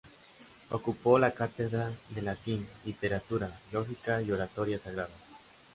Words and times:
Ocupó 0.71 1.19
la 1.19 1.29
cátedra 1.29 1.91
de 2.09 2.23
Latín, 2.23 2.67
Literatura, 2.85 3.59
Lógica, 3.71 4.19
y 4.23 4.31
Oratoria 4.31 4.79
Sagrada. 4.79 5.09